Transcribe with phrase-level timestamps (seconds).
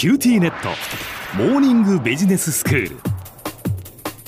[0.00, 0.70] QT ネット。
[1.36, 2.96] モーニングビジネススクール。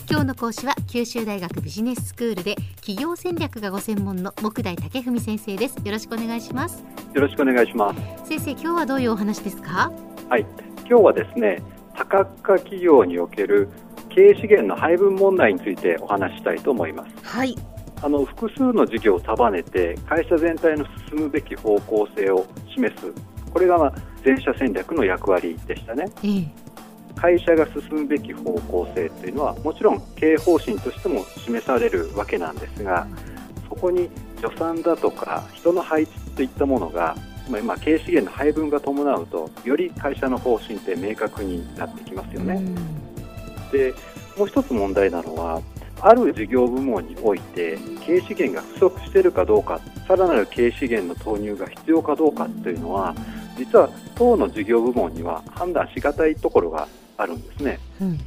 [0.07, 5.77] 今日の講師は九州大学ビジネススクールで企業戦略がご専門の目代武史先生です。
[5.83, 6.85] よろしくお願いします。
[7.15, 8.29] よろしくお願いします。
[8.29, 9.91] 先生今日はどういうお話ですか？
[10.29, 10.45] はい。
[10.81, 11.63] 今日はですね
[11.97, 13.71] 多角化企業における
[14.11, 17.13] 経営資源の配分問題についてお話ししたいと思います。
[17.25, 17.57] はい。
[18.03, 23.11] あの複数の事業を束ねて会社全体の進むべき方向性を示す。
[23.51, 23.93] これが、まあ、
[24.25, 26.49] 全社戦略の役割でしたね、ええ、
[27.17, 33.07] 会社が進むべき方向性というのはもちろん経営方針としても示されるわけなんですが
[33.69, 34.09] そこに
[34.43, 37.17] 予算だとか人の配置といったものが
[37.49, 42.63] まあ、経営資源の配分が伴うとより会社の方針って明確になってきますよね。
[43.73, 43.93] で
[44.39, 45.61] もう一つ問題なのは
[46.01, 53.15] ある事業部門において経営資源が不足しているかどうかさらなる経営資源の投入が必要かどうかというのは
[53.57, 57.79] 実は当の事業部門には判断しがたいところがあるんですね。
[58.01, 58.19] うん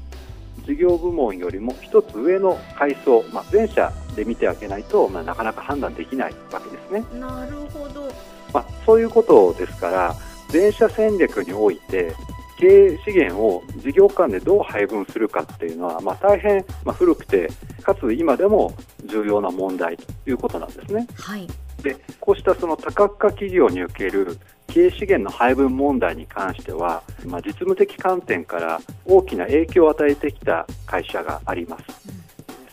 [0.65, 7.19] 事業部門よりも一つ上の階層、まあ、全社で見てあげないと、まあ、なかなか判断できないわけですね。
[7.19, 8.11] なるほど
[8.53, 10.15] まあ、そういうことですから
[10.49, 12.15] 全社戦略において
[12.57, 17.49] 経営資源を事業間でどう配分するかっていうのは、まあ、大変、まあ、古くて
[17.83, 18.73] かつ今でも
[19.05, 21.07] 重要な問題ということなんですね。
[21.15, 21.47] はい
[21.83, 31.85] でこうしたその多角化企業における経営資源の配分問題に関しては、まあ、実務的観点から大きな影響を与えてきた会社があります。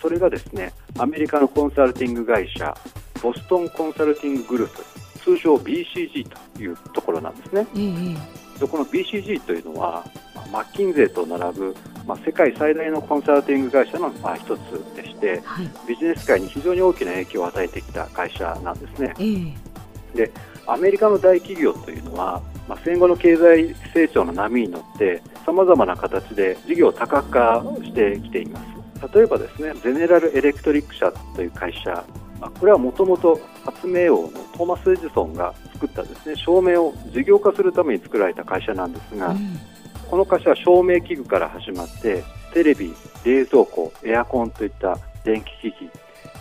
[0.01, 2.77] それがですねアメリカのコンサルティング会社
[3.23, 4.85] ボストンコンサルティンググループ
[5.21, 6.27] 通称 BCG
[6.57, 7.67] というところなんですね。
[7.77, 10.05] ええでこの BCG というのは、
[10.35, 11.77] まあマッキンゼーと並ぶ、
[12.07, 14.61] まあ、世界最大のコンサルティング会社の、まあ、一つ
[14.95, 19.15] でしてはいビジネス界に非常に大きな影響を与えてきた会社なんですね。
[20.17, 20.31] ええ
[20.67, 28.73] アメリカの大企業というのは、まあ、戦後の経済成長の波に乗ってさまざまな形で事業を多角化してきています。
[29.15, 32.05] 例えばですねゼネラル・エレクトリック社という会社
[32.41, 39.59] まあこれはもともと発明王のトーマス・エジソンが作ったですね照明を事業化するために作られた会社なんですが、うん。
[40.09, 42.23] この会社は照明器具から始まって
[42.53, 42.95] テレビ、
[43.25, 45.91] 冷蔵庫、エアコンといった電気機器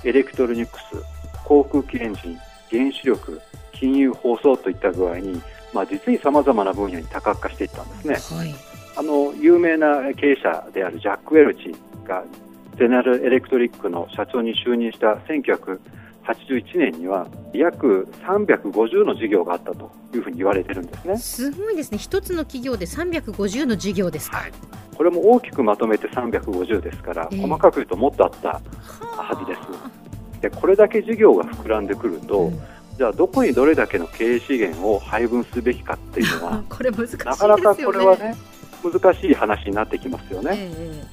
[0.04, 0.84] エレクトロニクス
[1.46, 2.38] 航空機エンジン
[2.70, 3.42] 原子力
[3.82, 5.42] 金融放送といった具合に、
[5.74, 8.38] まあ、実にさまざまな分野に多角化していったんですね。
[8.38, 8.56] はい。
[8.96, 11.76] あの有名な経営者であるジャック・ウェルチ
[12.06, 12.24] が
[12.78, 21.18] ゼネラル・エレクトリックの社長に就任した1981年には約350の事業があったというふうに言われてるんですね。
[21.18, 21.98] すごいですね。
[21.98, 24.52] 一つの企業で350の事業ですか、はい。
[24.96, 27.42] これも大きくまとめて350ですから、ええ。
[27.42, 28.62] 細かく言うともっとあった
[29.18, 30.42] はずです。
[30.42, 32.60] でこれだけ事業が膨らんでくると、うん
[32.98, 38.36] じゃあどこにどれだけの経営資源を配分すべきかっていうのは これ難しいねなかなかこれはね
[38.84, 40.52] 難しい話になってきますよね。
[40.56, 41.04] え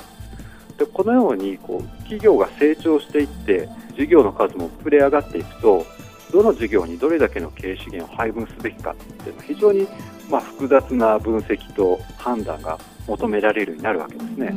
[0.78, 5.84] でこのようにこう企業が成長していって事業の数も膨れ上がっていくと
[6.32, 9.88] どの事業にどれだけの経営資源を配分すべきかっていうのは非常に
[10.30, 14.54] まあ複雑な分析と判断が求められるようになるわけですね。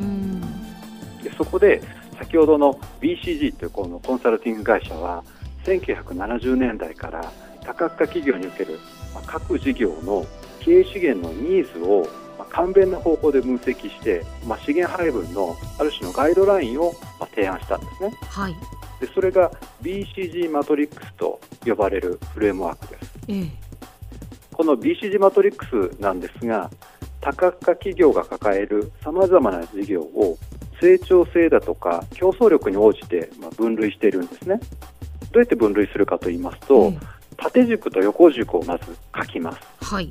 [1.24, 1.82] でそこで
[2.20, 5.24] 先ほどの BCG というこのコンサルティング会社は
[5.66, 7.32] 1970年代から
[7.64, 8.80] 多角化企業における
[9.14, 10.26] まあ各事業の
[10.60, 12.08] 経営資源のニーズを
[12.38, 18.14] まあ簡便な方法で分析して、まあ、資源配分のある種のガイドラインをまあ提案したんですね。
[18.30, 18.56] はい。
[19.00, 19.52] でそれが
[19.82, 23.12] BCG マトリックスと呼ばれるフレームワークです。
[23.28, 23.72] ええ。
[24.54, 26.70] この BCG マトリックスなんですが
[27.20, 30.38] 多角化企業が抱えるさまざまな事業を
[30.80, 34.60] 成長性だとか競争力に応じてまあ分類しているんですね
[35.32, 37.00] どうやって分類するかと言いますと、え
[37.38, 38.84] 縦軸と横軸をまず
[39.16, 39.60] 書きます。
[39.82, 40.10] えはい、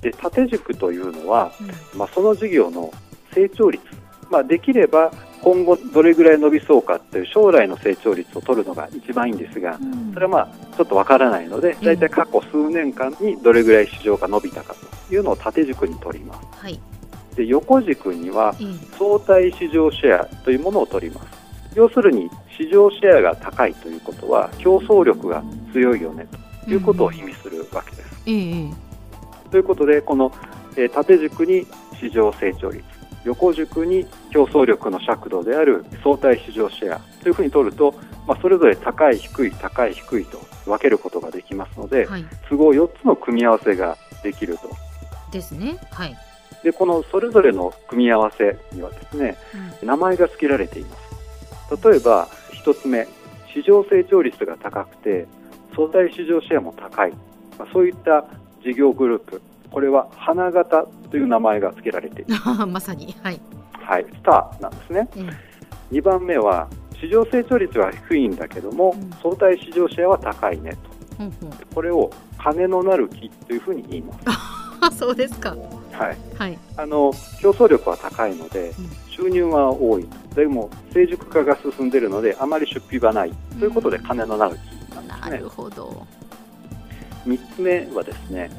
[0.00, 1.98] で縦軸というのは、うん。
[1.98, 2.92] まあ、その事業の
[3.32, 3.82] 成長率、
[4.30, 9.78] まあ、できれば今後どれぐらい伸びそうかという将来の成長率を取るのが一番いいんですが
[10.14, 14.74] それはまあちょっとわからないので大体過去数年間にどれぐらい市場が伸びたか
[15.08, 16.46] というのを縦軸に取ります。
[16.58, 16.80] はい。
[17.34, 18.66] で横軸にはええ
[18.98, 21.41] 相対市場シェアというものを取ります
[21.74, 25.42] 要するに市場シェアが高いということは競争力が
[25.72, 26.26] 強いよね
[26.64, 28.70] ということを意味するわけです、ええ
[29.50, 30.32] ということでこの、
[30.76, 31.66] えー縦軸に
[31.98, 32.82] 市場成長率
[33.24, 37.94] 横軸に競争力の尺度である相対市場シェアというふうに取ると、
[38.26, 42.24] まあ、それぞれ高い低い高い低いと分けることができますので、はい。
[42.48, 44.70] 都合4つの組み合わせができると。
[45.30, 45.78] ですね。
[45.92, 46.16] はい、
[46.62, 49.36] でこのそれぞれの組み合わせにはですね
[49.82, 49.88] うん。
[49.88, 51.11] 名前が付けられています
[51.76, 52.28] 例えば
[52.64, 53.06] 1つ目
[53.52, 55.26] 市場成長率が高くて
[55.74, 57.12] 相対市場シェアも高い、
[57.58, 58.24] まあ、そういった
[58.62, 59.42] 事業グループ。
[59.70, 62.34] これは花形という名前が付けられている、
[62.68, 63.16] まさに。
[63.22, 63.40] はい、
[63.72, 65.08] はい、スターなんですね。
[65.16, 65.52] ええ
[65.92, 69.10] 2番目は市場成長率は低いんだけども、うん。
[69.22, 70.74] 相対市場シェアは高いね
[71.18, 71.50] ほんほん。
[71.50, 74.18] とこれを金のなる木というふうに言います、
[74.80, 75.54] あ そうですか
[76.06, 76.58] はい、はい。
[76.76, 78.90] あの競争力は高いのでうん。
[79.10, 83.32] 収入は多いでも成熟化が進んでいるのであまり出費がない。
[83.58, 85.30] ということで金のなる木なんですね。
[85.30, 86.06] なるほど。
[87.26, 88.50] 3つ目はですね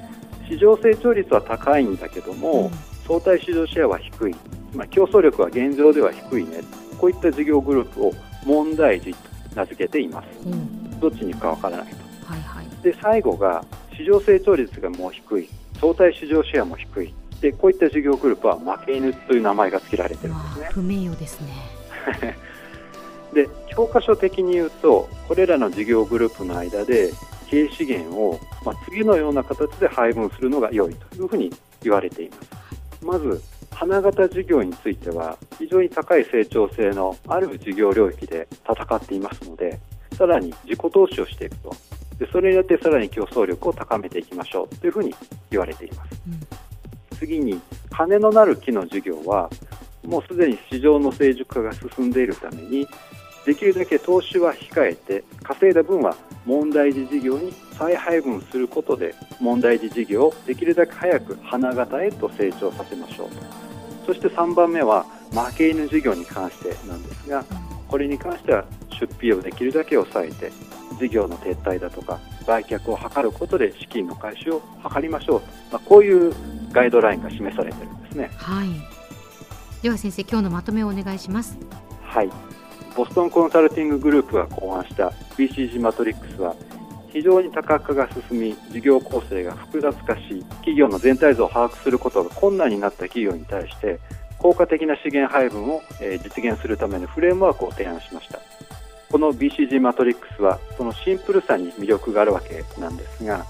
[0.48, 2.70] 市場成長率は高いんだけども、
[3.08, 4.36] 相対市場シェアは低い、
[4.74, 6.62] まあ、競争力は現状では低いね。
[6.98, 8.14] こういった事業グループを
[8.46, 9.18] 問題児と
[9.56, 10.28] 名付けています。
[10.46, 11.00] うん、うん。
[11.00, 11.96] どっちに行くかわからないと。
[12.26, 12.84] はいはい。
[12.84, 13.66] で最後が
[13.98, 15.50] 市場成長率がもう低い。
[15.80, 17.14] 相対市場シェアも低い
[17.44, 20.70] でこういった事業グループは負け犬という名前が付けられてるんですね。
[20.72, 21.50] 不名誉ですね。
[23.36, 27.12] で教科書的に言うとこれらの事業グループの間で
[27.50, 31.52] 経営資源を、まあ、次のような形で配分するのが良いというふうに
[31.82, 33.06] 言われています。
[33.06, 33.42] まず
[33.72, 39.82] 花形事業については非常に高い成長性のある事業領域で戦っていますので
[40.14, 41.76] さらに自己投資をしていくと。
[42.18, 45.14] でそれによってさらに競争力を高めていきましょうというふうに
[45.50, 46.13] 言われています
[47.24, 49.50] 次に金のなる木の事業は
[50.06, 52.86] もうすでに市場の成熟化が進んでいるために
[53.46, 56.16] できるだけ投資は控えて稼いだ分は
[56.46, 63.64] 問題児事業に再配分することで問題児事業をできるだけ早く花形へと成長させましょうと。
[64.06, 67.46] そして3番目は負け犬事業に関してなんですが
[67.88, 68.66] これに関しては
[69.00, 70.52] 出費をできるだけ抑えて
[71.00, 76.34] 事業の撤退だとか売却を図ることで資金の回収を図りましょうと、まあ、こういう
[76.74, 78.32] ガイドラインが示されているんですね。
[78.36, 78.70] はい。
[79.82, 81.58] では先生今日のまとめをお願いします。
[82.02, 82.30] はい、
[82.96, 86.56] ボストンコンサルティンググループが考案した BCG マトリックスは
[87.12, 94.00] 非常に多角化が進み事業構成が複雑化し企業の全体像を把握することが困難になった企業に対して
[94.38, 98.40] 効果的な資源配分を、えー実現するためのフレームワークを提案しました。
[99.12, 103.46] この BCG マトリックスはそのシンプルさに魅力があるわけなんですが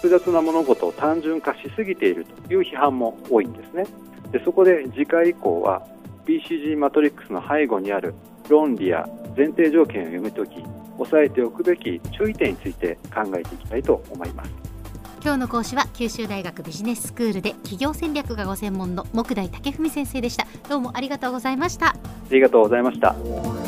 [0.00, 3.84] 複雑な物事を単純化しすぎているという批判も多いんですね。
[4.30, 5.82] でそこで次回以降は
[6.24, 8.14] BCG マトリックスの背後にある
[8.48, 10.64] 論理や前提条件を読み解き
[10.98, 14.50] 押さえておくべき注意点について考えていきたいと思います。
[15.20, 20.46] 今日の講師は九州大学ビジネススクールで企業戦略がご専門の木大武文先生でした。
[20.68, 21.88] どうもありがとうございました。
[21.88, 21.94] あ
[22.30, 23.67] りがとうございました